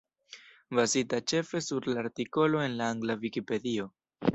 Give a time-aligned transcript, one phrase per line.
[0.79, 3.93] Bazita ĉefe sur la artikolo en la angla Vikipedio.